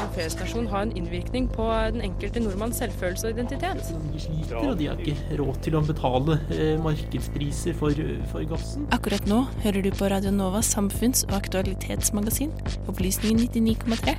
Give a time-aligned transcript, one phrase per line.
[0.00, 3.90] en feriestasjon ha en innvirkning på den enkelte nordmanns selvfølelse og identitet?
[4.12, 8.88] De sliter, og de har ikke råd til å betale eh, markedspriser for, for gassen.
[8.96, 12.54] Akkurat nå hører du på Radio Novas samfunns- og aktualitetsmagasin,
[12.90, 14.16] Opplysningen 99,3.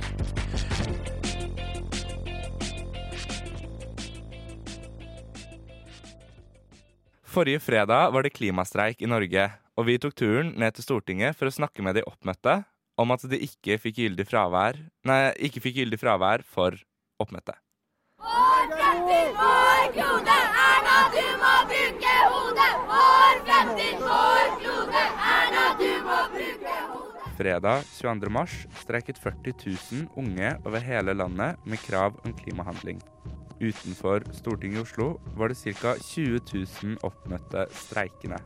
[7.32, 9.46] Forrige fredag var det klimastreik i Norge,
[9.80, 12.60] og vi tok turen ned til Stortinget for å snakke med de oppmøtte
[13.00, 16.76] om at de ikke fikk gyldig fravær, nei, ikke fikk gyldig fravær for
[17.22, 17.56] oppmøtet.
[18.22, 22.72] Vår fremtid, vår klode, Erna, du må bruke hodet!
[22.90, 25.04] Vår fremtid, vår klode,
[25.36, 27.32] Erna, du må bruke hodet!
[27.38, 28.32] Fredag 22.
[28.36, 33.00] mars streiket 40 000 unge over hele landet med krav om klimahandling.
[33.62, 35.94] Utenfor Stortinget i Oslo var det ca.
[35.94, 36.40] 20
[36.82, 38.40] 000 oppmøtte streikende.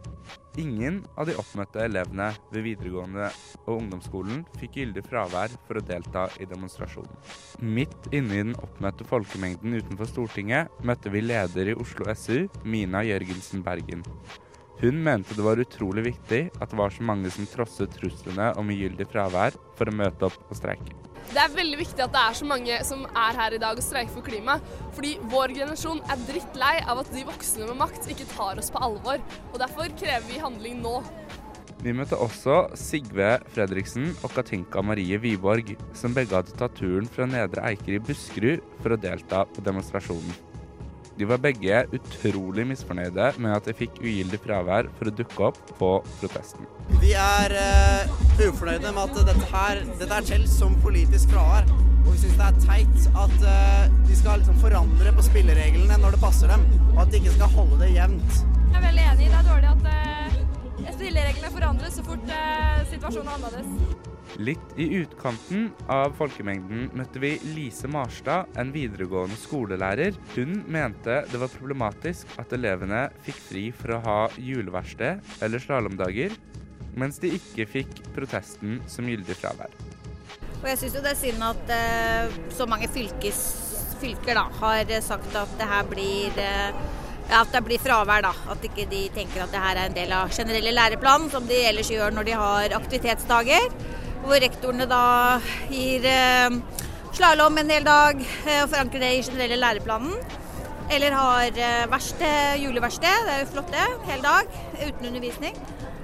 [0.61, 3.30] Ingen av de oppmøtte elevene ved videregående
[3.65, 7.16] og ungdomsskolen fikk gyldig fravær for å delta i demonstrasjonen.
[7.65, 13.00] Midt inne i den oppmøtte folkemengden utenfor Stortinget møtte vi leder i Oslo SU, Mina
[13.09, 14.05] Jørgensen Bergen.
[14.83, 18.69] Hun mente det var utrolig viktig at det var så mange som trosset truslene om
[18.69, 20.92] ugyldig fravær for å møte opp og streike.
[21.32, 23.84] Det er veldig viktig at det er så mange som er her i dag og
[23.84, 24.58] streiker for klima.
[24.96, 28.82] Fordi vår generasjon er drittlei av at de voksne med makt ikke tar oss på
[28.86, 29.22] alvor.
[29.52, 31.00] Og derfor krever vi handling nå.
[31.84, 37.28] Vi møtte også Sigve Fredriksen og Katinka Marie Wiborg, som begge hadde tatt turen fra
[37.28, 40.56] Nedre Eiker i Buskerud for å delta på demonstrasjonen.
[41.17, 45.61] De var begge utrolig misfornøyde med at de fikk ugyldig fravær for å dukke opp
[45.78, 46.69] på protesten.
[47.00, 51.70] Vi er uh, ufornøyde med at dette her dette er telt som politisk fravær.
[52.05, 56.19] Og vi syns det er teit at uh, de skal liksom forandre på spillereglene når
[56.19, 58.42] det passer dem, og at de ikke skal holde det jevnt.
[58.67, 59.31] Jeg er veldig enig.
[59.33, 60.06] Det er dårlig at uh,
[60.95, 62.29] spillereglene forandres så fort
[62.92, 64.05] situasjonen er annerledes.
[64.37, 70.17] Litt i utkanten av folkemengden møtte vi Lise Marstad, en videregående skolelærer.
[70.34, 76.37] Hun mente det var problematisk at elevene fikk fri for å ha juleverksted eller slalåmdager,
[77.00, 79.72] mens de ikke fikk protesten som gyldig fravær.
[80.60, 83.41] Og jeg syns jo det er synd at eh, så mange fylkes,
[84.03, 86.44] fylker da, har sagt at det her blir
[87.26, 88.32] uh, at det blir fravær, da.
[88.54, 91.60] At ikke de tenker at det her er en del av generelle læreplanen, som de
[91.69, 93.70] ellers gjør når de har aktivitetsdager
[94.26, 95.04] hvor rektorene da
[95.70, 96.56] gir eh,
[97.15, 100.16] slalåm en hel dag eh, og forankrer det i generelle læreplanen.
[100.92, 105.59] Eller har eh, verksted, juleverksted, det er jo flott det, hel dag uten undervisning.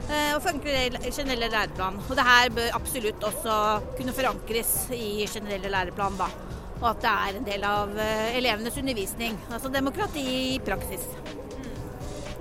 [0.08, 2.00] Eh, og forankrer det i generelle læreplan.
[2.08, 3.58] Og det her bør absolutt også
[3.98, 6.30] kunne forankres i generelle læreplan, da.
[6.82, 9.38] Og at det er en del av eh, elevenes undervisning.
[9.54, 10.24] Altså demokrati
[10.56, 11.06] i praksis.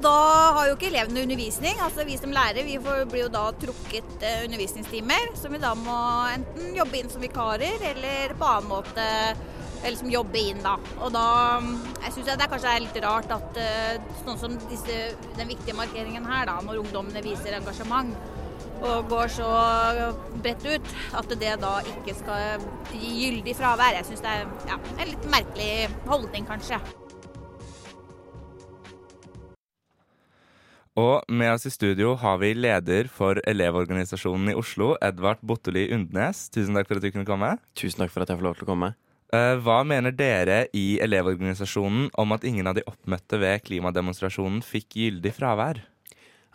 [0.02, 0.12] Da
[0.56, 1.78] har jo ikke elevene undervisning.
[1.86, 5.98] altså Vi som lærere vi blir jo da trukket uh, undervisningstimer som vi da må
[6.32, 9.08] enten jobbe inn som vikarer eller på annen måte
[9.82, 10.74] eller som jobber inn da.
[11.02, 11.26] Og da
[12.08, 14.98] jeg synes det er litt rart at uh, sånn som disse,
[15.38, 18.18] den viktige markeringen her, da, når ungdommene viser engasjement
[18.82, 19.50] og går så
[20.42, 24.00] bredt ut, at det da ikke skal gi gyldig fravær.
[24.00, 25.72] Jeg syns det er ja, en litt merkelig
[26.10, 26.82] holdning, kanskje.
[31.00, 36.50] Og med oss i studio har vi leder for Elevorganisasjonen i Oslo, Edvard Botteli Undnes.
[36.52, 37.54] Tusen takk for at du kunne komme.
[37.80, 38.92] Tusen takk for at jeg får lov til å komme.
[39.32, 45.00] Eh, hva mener dere i Elevorganisasjonen om at ingen av de oppmøtte ved klimademonstrasjonen fikk
[45.00, 45.80] gyldig fravær?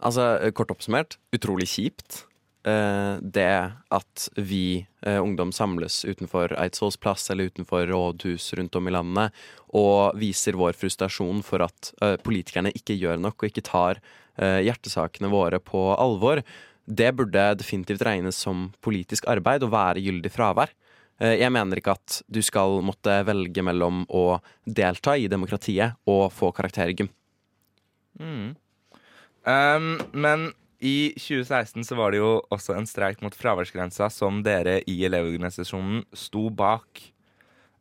[0.05, 2.25] Altså, Kort oppsummert utrolig kjipt.
[2.67, 3.47] Uh, det
[3.95, 9.37] at vi uh, ungdom samles utenfor Eidsvolls plass eller utenfor rådhus rundt om i landet
[9.79, 11.93] og viser vår frustrasjon for at
[12.27, 14.01] politikerne ikke gjør nok og ikke tar
[14.37, 16.43] hjertesakene våre på alvor,
[16.84, 20.73] det burde definitivt regnes som politisk arbeid og være gyldig fravær.
[21.21, 26.53] Jeg mener ikke at du skal måtte velge mellom å delta i demokratiet og få
[26.57, 27.09] karakter i gym.
[28.21, 28.53] Mm.
[29.47, 30.51] Um, men
[30.83, 36.03] i 2016 så var det jo også en streik mot fraværsgrensa som dere i Elevorganisasjonen
[36.17, 37.05] sto bak.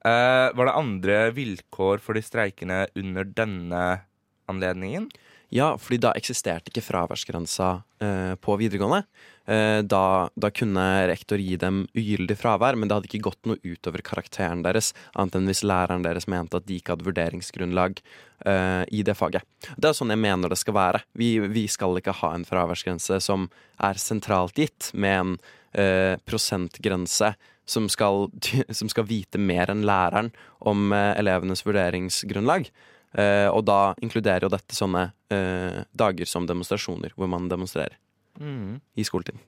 [0.06, 3.86] Uh, var det andre vilkår for de streikende under denne
[4.52, 5.10] anledningen?
[5.54, 7.70] Ja, fordi da eksisterte ikke fraværsgrensa
[8.02, 9.06] eh, på videregående.
[9.46, 13.62] Eh, da, da, kunne rektor gi dem ugyldig fravær, men det hadde ikke gått noe
[13.62, 18.02] utover karakteren deres, annet enn hvis læreren deres mente at de ikke hadde vurderingsgrunnlag
[18.50, 19.46] eh, i det faget.
[19.78, 21.04] Det er sånn jeg mener det skal være.
[21.14, 23.50] Vi, vi skal ikke ha en fraværsgrense som
[23.86, 25.38] er sentralt gitt, med en
[25.78, 28.30] eh, prosentgrense som skal,
[28.70, 30.32] som skal, vite mer enn læreren
[30.66, 32.70] om eh, elevenes vurderingsgrunnlag.
[33.16, 37.96] Uh, og da inkluderer jo dette sånne uh, dager som demonstrasjoner, hvor man demonstrerer
[38.40, 38.82] mm.
[39.00, 39.44] i skoletiden.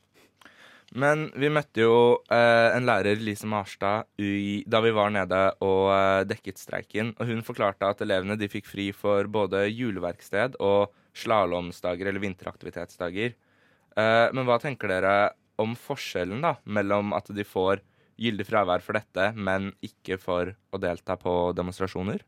[0.96, 1.96] Men vi møtte jo
[2.32, 7.12] eh, en lærer, Lise Marstad, i, da vi var nede og eh, dekket streiken.
[7.20, 13.36] Og hun forklarte at elevene de fikk fri for både juleverksted og slalåmsdager eller vinteraktivitetsdager.
[14.00, 15.18] Eh, men hva tenker dere
[15.60, 17.84] om forskjellen da, mellom at de får
[18.18, 22.24] gyldig fravær for dette, men ikke for å delta på demonstrasjoner?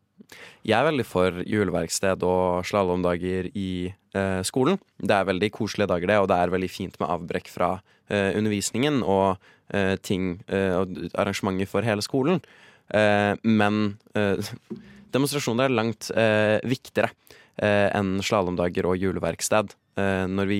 [0.67, 4.79] Jeg er veldig for juleverksted og slalåmdager i eh, skolen.
[4.99, 7.71] Det er veldig koselige dager, det, og det er veldig fint med avbrekk fra
[8.09, 9.39] eh, undervisningen og
[9.73, 12.43] eh, ting eh, og arrangementer for hele skolen.
[12.89, 14.51] Eh, men eh,
[15.15, 16.11] demonstrasjoner er langt
[16.69, 17.13] viktigere
[17.59, 19.73] enn slalåmdager og juleverksted.
[20.29, 20.59] Når vi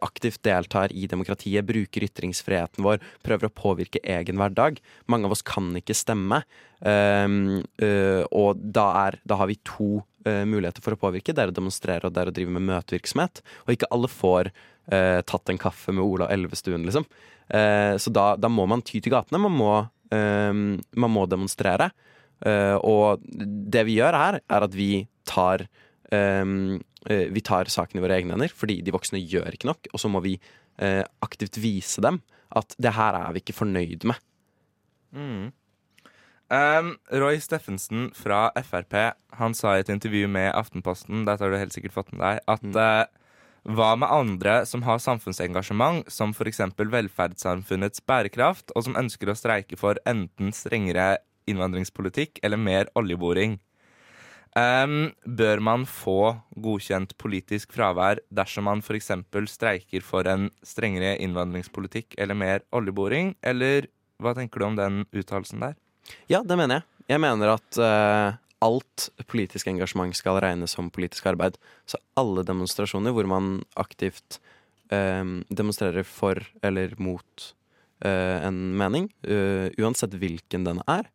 [0.00, 4.80] aktivt deltar i demokratiet, bruker ytringsfriheten vår, prøver å påvirke egen hverdag.
[5.10, 6.42] Mange av oss kan ikke stemme.
[6.80, 11.32] Um, uh, og da, er, da, har vi to muligheter for å påvirke.
[11.32, 13.40] Det er å demonstrere og det er å drive med møtevirksomhet.
[13.64, 14.50] Og ikke alle får
[14.90, 17.04] tatt en kaffe med Ola Elvestuen, liksom.
[17.48, 19.38] så da, da, må man ty til gatene.
[19.40, 19.70] Man må,
[20.10, 21.88] man må demonstrere.
[22.84, 24.90] og det vi gjør her, er at vi
[25.30, 25.64] tar
[27.08, 29.88] vi tar saken i våre egne hender, fordi de voksne gjør ikke nok.
[29.94, 30.34] Og så må vi
[31.24, 32.18] aktivt vise dem
[32.56, 34.20] at det her er vi ikke fornøyd med.
[35.16, 35.48] Mm.
[36.50, 38.96] Um, Roy Steffensen fra Frp
[39.38, 42.40] Han sa i et intervju med Aftenposten Dette har du helt sikkert fått med deg
[42.50, 42.74] at mm.
[42.74, 43.20] uh,
[43.70, 46.62] hva med andre som har samfunnsengasjement, som f.eks.
[46.80, 53.58] velferdssamfunnets bærekraft, og som ønsker å streike for enten strengere innvandringspolitikk eller mer oljeboring?
[54.58, 59.12] Um, bør man få godkjent politisk fravær dersom man f.eks.
[59.46, 63.86] streiker for en strengere innvandringspolitikk eller mer oljeboring, eller
[64.18, 65.76] hva tenker du om den uttalelsen der?
[66.26, 66.86] Ja, det mener jeg.
[67.14, 68.34] Jeg mener at uh,
[68.66, 71.54] alt politisk engasjement skal regnes som politisk arbeid.
[71.86, 74.40] Så alle demonstrasjoner hvor man aktivt
[74.90, 77.46] uh, demonstrerer for eller mot
[78.02, 79.12] uh, en mening,
[79.78, 81.06] uansett hvilken den er,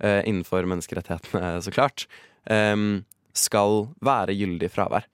[0.00, 2.06] innenfor menneskerettighetene, så klart,
[3.36, 5.04] skal være gyldig fravær.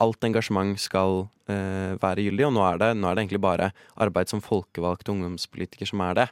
[0.00, 3.70] alt engasjement skal være gyldig, og nå er, det, nå er det egentlig bare
[4.00, 6.28] arbeid som folkevalgt ungdomspolitiker som er det.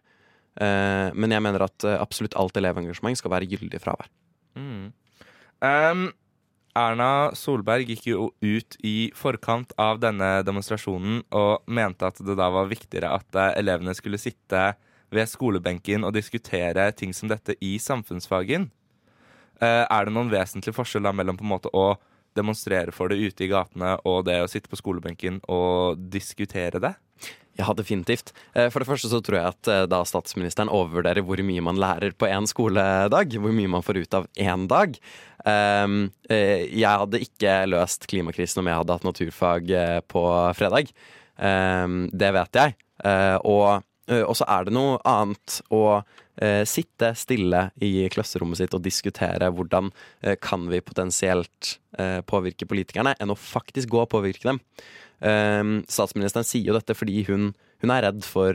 [0.58, 4.08] Eh, men jeg mener at eh, absolutt alt elevengasjement skal være gyldig fravær.
[4.58, 4.90] Mm.
[5.62, 6.08] Um,
[6.78, 12.48] Erna Solberg gikk jo ut i forkant av denne demonstrasjonen og mente at det da
[12.54, 14.72] var viktigere at eh, elevene skulle sitte
[15.14, 18.68] ved skolebenken og diskutere ting som dette i samfunnsfagen.
[19.60, 21.96] Er det noen vesentlig forskjell da mellom på en måte å
[22.38, 26.94] demonstrere for det ute i gatene og det å sitte på skolebenken og diskutere det?
[27.58, 28.30] Ja, definitivt.
[28.54, 31.80] Eh, for det første så tror jeg at eh, da statsministeren overvurderer hvor mye man
[31.82, 33.34] lærer på én skoledag.
[33.34, 34.94] Hvor mye man får ut av én dag.
[35.42, 35.96] Ehm,
[36.30, 39.74] eh, jeg hadde ikke løst klimakrisen om jeg hadde hatt naturfag
[40.06, 40.22] på
[40.54, 40.94] fredag.
[41.42, 42.78] Ehm, det vet jeg.
[43.46, 46.00] Og, så er det noe annet å
[46.70, 49.90] sitte stille i klasserommet sitt og diskutere hvordan
[50.40, 51.72] kan vi potensielt
[52.30, 54.60] påvirke politikerne, enn å faktisk gå og påvirke dem.
[55.18, 57.50] Um, statsministeren sier jo dette fordi hun,
[57.82, 58.54] hun er redd for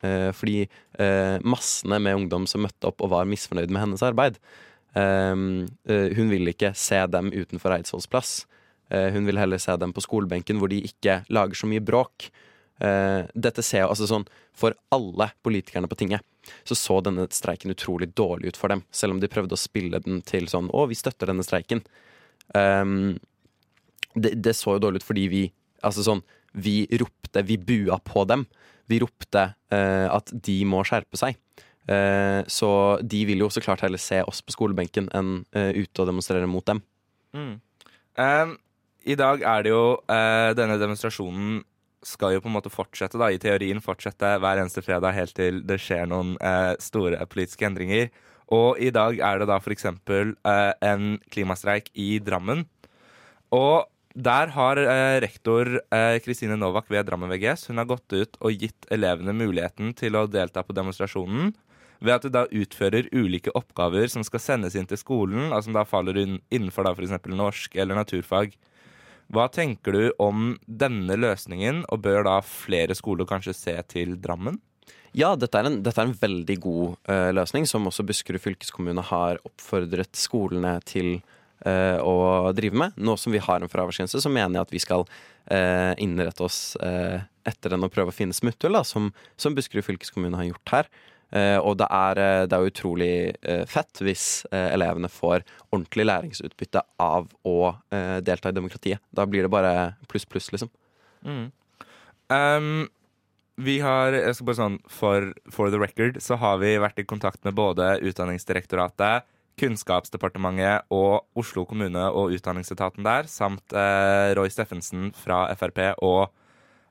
[0.00, 0.64] Fordi
[1.44, 4.38] massene med ungdom som møtte opp og var misfornøyd med hennes arbeid.
[4.94, 8.30] Um, hun vil ikke se dem utenfor Eidsvolls plass.
[8.88, 12.30] hun vil heller se dem på skolebenken hvor de ikke lager så mye bråk.
[12.80, 14.22] Dette ser jo altså sånn
[14.56, 16.24] For alle politikerne på tinget
[16.64, 18.82] så så denne streiken utrolig dårlig ut for dem.
[18.90, 21.82] Selv om de prøvde å spille den til sånn Å, vi støtter denne streiken.
[22.54, 23.18] Um,
[24.14, 25.42] det, det, så jo dårlig ut fordi vi
[25.86, 28.44] Altså sånn Vi ropte, vi bua på dem.
[28.90, 31.38] Vi ropte uh, at de må skjerpe seg.
[31.86, 32.70] Uh, så
[33.02, 36.50] de vil jo så klart heller se oss på skolebenken enn eh, ute og demonstrere
[36.50, 36.82] mot dem.
[37.34, 37.54] Mm.
[38.18, 38.52] Um,
[39.06, 41.60] I dag er det jo uh, Denne demonstrasjonen
[42.06, 45.62] skal jo på en måte fortsette, da, i teorien fortsette hver eneste fredag helt til
[45.68, 48.10] det skjer noen eh, store politiske endringer.
[48.50, 49.86] Og i dag er det da f.eks.
[49.86, 52.64] Eh, en klimastreik i Drammen.
[53.54, 58.10] Og der har eh, rektor eh, Kristine eh, Novak ved Drammen VGS hun har gått
[58.10, 61.52] ut og gitt elevene muligheten til å delta på demonstrasjonen
[62.00, 65.76] ved at de da utfører ulike oppgaver som skal sendes inn til skolen, og som
[65.76, 67.28] da faller innenfor da f.eks.
[67.28, 68.56] norsk eller naturfag.
[69.30, 74.58] Hva tenker du om denne løsningen, og bør da flere skoler kanskje se til Drammen?
[75.14, 79.02] Ja, dette er en, dette er en veldig god uh, løsning, som også Buskerud fylkeskommune
[79.10, 81.16] har oppfordret skolene til
[81.66, 82.98] uh, å drive med.
[82.98, 86.60] Nå som vi har en fraværsgrense, så mener jeg at vi skal uh, innrette oss
[86.80, 89.10] etter den og prøve å finne smutthull, som,
[89.40, 90.90] som Buskerud fylkeskommune har gjort her.
[91.30, 92.18] Og det er,
[92.50, 93.12] det er utrolig
[93.70, 97.58] fett hvis elevene får ordentlig læringsutbytte av å
[98.26, 98.98] delta i demokratiet.
[99.14, 99.74] Da blir det bare
[100.10, 100.72] pluss, pluss, liksom.
[101.22, 101.44] Mm.
[102.34, 102.88] Um
[103.60, 107.06] vi har jeg skal bare sånn, for, for the record så har vi vært i
[107.08, 109.26] kontakt med både Utdanningsdirektoratet,
[109.60, 116.30] Kunnskapsdepartementet og Oslo kommune og utdanningsetaten der, samt eh, Roy Steffensen fra Frp og eh,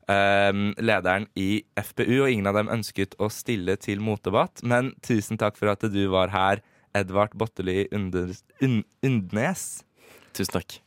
[0.10, 4.64] lederen i FPU, og ingen av dem ønsket å stille til motdebatt.
[4.66, 6.64] Men tusen takk for at du var her,
[6.98, 8.42] Edvard Botteli Undnes.
[10.34, 10.80] Tusen takk.